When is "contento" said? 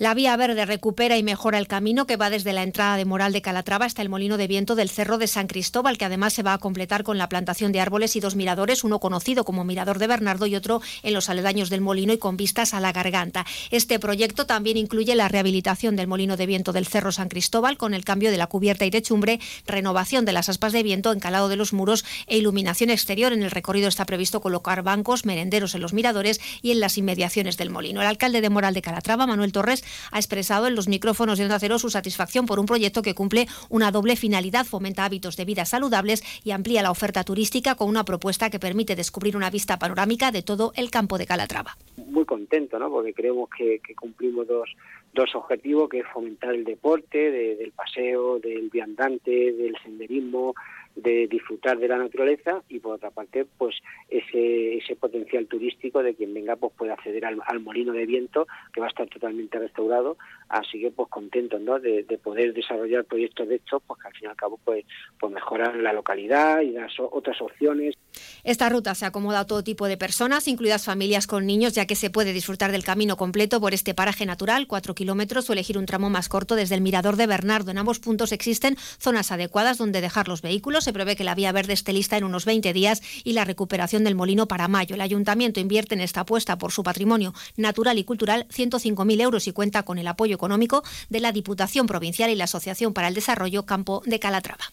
42.24-42.78